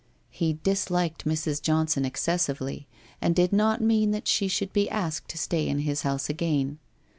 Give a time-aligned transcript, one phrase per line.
[0.31, 1.61] He disliked Mrs.
[1.61, 2.87] Johnson excessively
[3.21, 6.79] and did not mean that she should be asked to stay in his house again.